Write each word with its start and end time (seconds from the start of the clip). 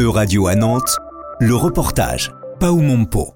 E-Radio 0.00 0.46
à 0.46 0.54
Nantes, 0.54 0.96
le 1.40 1.56
reportage 1.56 2.30
Paumompo. 2.60 3.34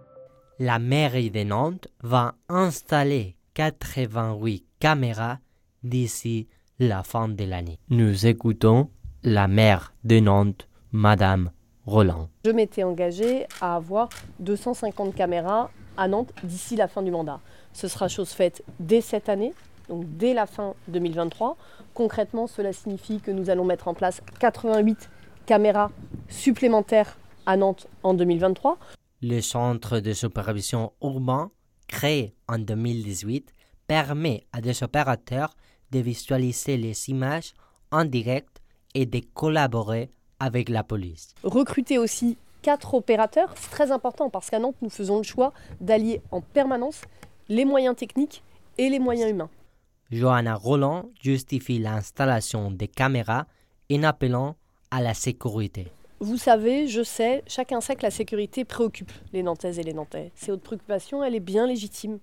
La 0.60 0.78
mairie 0.78 1.32
de 1.32 1.42
Nantes 1.42 1.88
va 2.04 2.36
installer 2.48 3.34
88 3.54 4.64
caméras 4.78 5.38
d'ici 5.82 6.46
la 6.78 7.02
fin 7.02 7.26
de 7.26 7.42
l'année. 7.42 7.80
Nous 7.90 8.28
écoutons 8.28 8.90
la 9.24 9.48
maire 9.48 9.92
de 10.04 10.20
Nantes, 10.20 10.68
Madame 10.92 11.50
Roland. 11.84 12.28
Je 12.44 12.52
m'étais 12.52 12.84
engagée 12.84 13.44
à 13.60 13.74
avoir 13.74 14.08
250 14.38 15.16
caméras 15.16 15.68
à 15.96 16.06
Nantes 16.06 16.32
d'ici 16.44 16.76
la 16.76 16.86
fin 16.86 17.02
du 17.02 17.10
mandat. 17.10 17.40
Ce 17.72 17.88
sera 17.88 18.06
chose 18.06 18.30
faite 18.30 18.62
dès 18.78 19.00
cette 19.00 19.28
année, 19.28 19.52
donc 19.88 20.04
dès 20.16 20.32
la 20.32 20.46
fin 20.46 20.74
2023. 20.86 21.56
Concrètement, 21.92 22.46
cela 22.46 22.72
signifie 22.72 23.18
que 23.18 23.32
nous 23.32 23.50
allons 23.50 23.64
mettre 23.64 23.88
en 23.88 23.94
place 23.94 24.22
88 24.38 25.10
caméras 25.46 25.90
supplémentaires 26.28 27.18
à 27.46 27.56
Nantes 27.56 27.86
en 28.02 28.14
2023. 28.14 28.78
Le 29.22 29.40
centre 29.40 30.00
de 30.00 30.12
supervision 30.12 30.92
urbain, 31.02 31.50
créé 31.88 32.34
en 32.48 32.58
2018, 32.58 33.52
permet 33.86 34.46
à 34.52 34.60
des 34.60 34.82
opérateurs 34.82 35.54
de 35.90 35.98
visualiser 35.98 36.76
les 36.76 37.08
images 37.08 37.54
en 37.90 38.04
direct 38.04 38.60
et 38.94 39.06
de 39.06 39.20
collaborer 39.34 40.10
avec 40.40 40.68
la 40.68 40.82
police. 40.82 41.34
Recruter 41.44 41.98
aussi 41.98 42.36
quatre 42.62 42.94
opérateurs, 42.94 43.54
c'est 43.56 43.70
très 43.70 43.92
important 43.92 44.30
parce 44.30 44.50
qu'à 44.50 44.58
Nantes, 44.58 44.76
nous 44.82 44.90
faisons 44.90 45.18
le 45.18 45.22
choix 45.22 45.52
d'allier 45.80 46.22
en 46.30 46.40
permanence 46.40 47.02
les 47.48 47.64
moyens 47.64 47.96
techniques 47.96 48.42
et 48.78 48.88
les 48.88 48.98
moyens 48.98 49.30
humains. 49.30 49.50
Johanna 50.10 50.54
Roland 50.54 51.10
justifie 51.20 51.78
l'installation 51.78 52.70
des 52.70 52.88
caméras 52.88 53.46
en 53.90 54.02
appelant 54.02 54.56
à 54.92 55.00
la 55.00 55.14
sécurité. 55.14 55.88
Vous 56.20 56.36
savez, 56.36 56.86
je 56.86 57.02
sais, 57.02 57.42
chacun 57.48 57.80
sait 57.80 57.96
que 57.96 58.02
la 58.02 58.10
sécurité 58.10 58.64
préoccupe 58.64 59.10
les 59.32 59.42
Nantaises 59.42 59.78
et 59.78 59.82
les 59.82 59.94
Nantais. 59.94 60.30
C'est 60.36 60.52
votre 60.52 60.62
préoccupation, 60.62 61.24
elle 61.24 61.34
est 61.34 61.40
bien 61.40 61.66
légitime. 61.66 62.18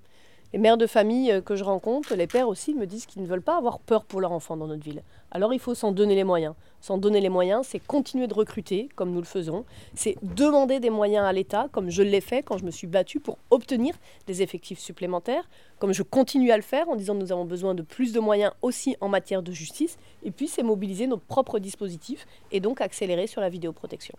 Les 0.54 0.60
mères 0.60 0.78
de 0.78 0.88
famille 0.88 1.32
euh, 1.32 1.42
que 1.42 1.56
je 1.56 1.64
rencontre, 1.64 2.16
les 2.16 2.28
pères 2.28 2.48
aussi, 2.48 2.76
me 2.76 2.86
disent 2.86 3.08
qu'ils 3.08 3.24
ne 3.24 3.28
veulent 3.28 3.42
pas 3.42 3.58
avoir 3.58 3.80
peur 3.80 4.06
pour 4.06 4.22
leurs 4.22 4.32
enfants 4.32 4.56
dans 4.56 4.68
notre 4.68 4.84
ville. 4.84 5.04
Alors 5.32 5.52
il 5.52 5.60
faut 5.60 5.74
s'en 5.76 5.92
donner 5.92 6.16
les 6.16 6.24
moyens. 6.24 6.54
S'en 6.82 6.98
donner 6.98 7.20
les 7.20 7.30
moyens, 7.30 7.68
c'est 7.68 7.80
continuer 7.80 8.28
de 8.28 8.34
recruter, 8.34 8.90
comme 8.96 9.12
nous 9.12 9.20
le 9.20 9.26
faisons. 9.26 9.66
C'est 9.96 10.16
demander 10.22 10.80
des 10.80 10.90
moyens 10.90 11.26
à 11.26 11.34
l'État, 11.34 11.68
comme 11.72 11.90
je 11.90 12.02
l'ai 12.02 12.22
fait 12.22 12.42
quand 12.42 12.58
je 12.58 12.64
me 12.64 12.72
suis 12.72 12.88
battue 12.88 13.20
pour 13.20 13.38
obtenir 13.52 13.96
des 14.28 14.42
effectifs 14.42 14.80
supplémentaires, 14.80 15.50
comme 15.80 15.94
je 15.94 16.04
continue 16.04 16.52
à 16.52 16.58
le 16.58 16.64
faire 16.64 16.88
en 16.90 16.96
disant 16.96 17.16
que 17.16 17.20
nous 17.22 17.32
avons 17.32 17.46
besoin 17.46 17.76
de 17.76 17.82
plus 17.82 18.14
de 18.14 18.20
moyens 18.20 18.54
aussi 18.62 18.96
en 19.02 19.10
matière 19.10 19.44
de 19.44 19.52
justice. 19.52 19.98
Et 20.24 20.32
puis 20.32 20.48
c'est 20.48 20.64
mobiliser 20.64 21.08
nos 21.08 21.18
propres 21.18 21.60
dispositifs 21.60 22.26
et 22.52 22.60
donc 22.60 22.82
accélérer 22.82 23.28
sur 23.28 23.42
la 23.42 23.50
vidéoprotection. 23.50 24.16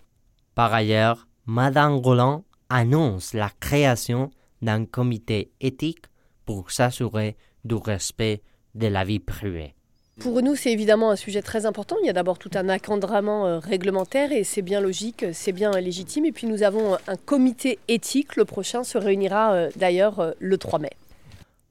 Par 0.55 0.75
ailleurs, 0.75 1.27
Madame 1.47 1.94
Roland 1.97 2.44
annonce 2.69 3.33
la 3.33 3.50
création 3.61 4.31
d'un 4.61 4.84
comité 4.84 5.50
éthique 5.61 6.05
pour 6.44 6.70
s'assurer 6.70 7.36
du 7.64 7.75
respect 7.75 8.42
de 8.75 8.86
la 8.86 9.05
vie 9.05 9.19
privée. 9.19 9.75
Pour 10.20 10.42
nous, 10.42 10.54
c'est 10.54 10.70
évidemment 10.70 11.10
un 11.10 11.16
sujet 11.16 11.42
très 11.42 11.66
important. 11.66 11.96
Il 12.02 12.06
y 12.06 12.10
a 12.10 12.12
d'abord 12.12 12.38
tout 12.38 12.50
un 12.54 12.68
accadrement 12.68 13.46
euh, 13.46 13.58
réglementaire 13.58 14.32
et 14.32 14.44
c'est 14.44 14.62
bien 14.62 14.80
logique, 14.80 15.24
c'est 15.32 15.52
bien 15.52 15.72
légitime. 15.72 16.26
Et 16.26 16.32
puis 16.32 16.46
nous 16.46 16.62
avons 16.62 16.96
un 17.08 17.16
comité 17.16 17.78
éthique. 17.88 18.36
Le 18.36 18.44
prochain 18.44 18.84
se 18.84 18.98
réunira 18.98 19.52
euh, 19.52 19.70
d'ailleurs 19.76 20.20
euh, 20.20 20.32
le 20.38 20.58
3 20.58 20.78
mai. 20.78 20.91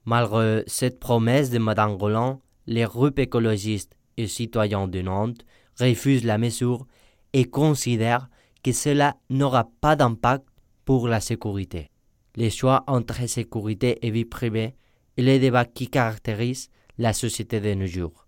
Malgré 0.04 0.64
cette 0.66 0.98
promesse 0.98 1.50
de 1.50 1.58
Mme 1.58 1.92
Roland, 1.92 2.40
les 2.66 2.84
groupes 2.84 3.18
écologistes 3.18 3.92
et 4.16 4.26
citoyens 4.26 4.88
de 4.88 5.00
Nantes 5.00 5.46
refusent 5.78 6.24
la 6.24 6.36
mesure 6.36 6.86
et 7.32 7.44
considèrent 7.44 8.28
que 8.62 8.72
cela 8.72 9.16
n'aura 9.30 9.70
pas 9.80 9.96
d'impact 9.96 10.44
pour 10.84 11.08
la 11.08 11.20
sécurité 11.20 11.90
les 12.36 12.50
choix 12.50 12.84
entre 12.86 13.28
sécurité 13.28 13.98
et 14.06 14.10
vie 14.10 14.24
privée 14.24 14.74
et 15.16 15.22
les 15.22 15.38
débats 15.38 15.64
qui 15.64 15.88
caractérisent 15.88 16.70
la 16.98 17.12
société 17.12 17.60
de 17.60 17.74
nos 17.74 17.86
jours. 17.86 18.26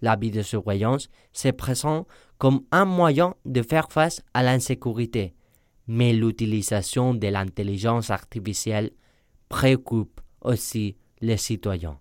La 0.00 0.16
vidéosurveillance 0.16 1.08
se 1.32 1.48
présente 1.48 2.06
comme 2.38 2.62
un 2.70 2.84
moyen 2.84 3.34
de 3.44 3.62
faire 3.62 3.90
face 3.90 4.22
à 4.34 4.42
l'insécurité, 4.42 5.34
mais 5.86 6.12
l'utilisation 6.12 7.14
de 7.14 7.26
l'intelligence 7.28 8.10
artificielle 8.10 8.90
préoccupe 9.48 10.20
aussi 10.40 10.96
les 11.20 11.36
citoyens. 11.36 11.98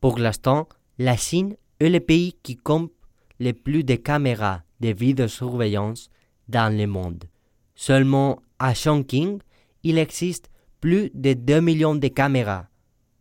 Pour 0.00 0.18
l'instant, 0.18 0.68
la 0.98 1.16
Chine 1.16 1.56
est 1.80 1.90
le 1.90 2.00
pays 2.00 2.34
qui 2.42 2.56
compte 2.56 2.92
le 3.38 3.52
plus 3.52 3.84
de 3.84 3.96
caméras 3.96 4.62
de 4.80 4.88
vidéosurveillance 4.88 6.08
dans 6.48 6.74
le 6.74 6.86
monde. 6.86 7.24
Seulement 7.74 8.40
à 8.58 8.72
Chongqing, 8.72 9.40
il 9.82 9.98
existe 9.98 10.48
plus 10.80 11.10
de 11.12 11.34
2 11.34 11.60
millions 11.60 11.94
de 11.94 12.08
caméras. 12.08 12.66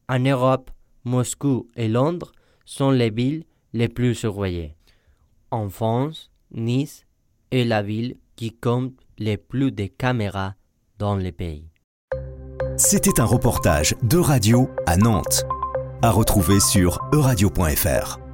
En 0.08 0.20
Europe, 0.20 0.72
Moscou 1.04 1.70
et 1.75 1.88
Londres 1.88 2.31
sont 2.66 2.92
les 2.92 3.09
villes 3.09 3.44
les 3.75 3.90
plus 3.90 4.16
surveillées. 4.16 4.75
En 5.52 5.69
France, 5.69 6.31
Nice 6.52 7.06
est 7.52 7.66
la 7.66 7.84
ville 7.84 8.16
qui 8.36 8.52
compte 8.52 8.94
le 9.19 9.36
plus 9.36 9.72
de 9.72 9.86
caméras 9.86 10.56
dans 10.97 11.16
le 11.16 11.31
pays. 11.31 11.69
C'était 12.78 13.19
un 13.19 13.25
reportage 13.25 13.96
de 14.02 14.18
radio 14.18 14.69
à 14.86 14.96
Nantes, 14.97 15.44
à 16.02 16.09
retrouver 16.09 16.59
sur 16.59 17.00
euradio.fr. 17.13 18.25